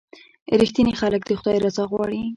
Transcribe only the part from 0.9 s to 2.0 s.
خلک د خدای رضا